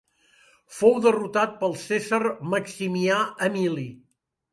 Fou 0.77 0.95
derrotat 1.05 1.53
pel 1.59 1.75
cèsar 1.81 2.19
Maximià 2.53 3.19
Emili. 3.49 3.85